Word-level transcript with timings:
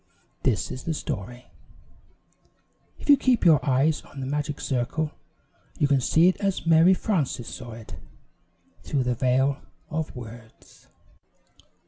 This 0.41 0.71
is 0.71 0.85
the 0.85 0.95
story. 0.95 1.45
If 2.97 3.07
you 3.07 3.15
keep 3.15 3.45
your 3.45 3.63
eyes 3.63 4.01
on 4.01 4.19
the 4.19 4.25
magic 4.25 4.59
circle 4.59 5.11
you 5.77 5.87
can 5.87 6.01
see 6.01 6.27
it 6.27 6.37
as 6.41 6.65
Mary 6.65 6.95
Frances 6.95 7.47
saw 7.47 7.73
it 7.73 7.93
through 8.81 9.03
the 9.03 9.13
veil 9.13 9.61
of 9.91 10.15
words. 10.15 10.87